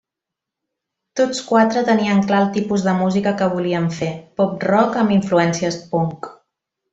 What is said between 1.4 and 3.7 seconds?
quatre tenien clar el tipus de música que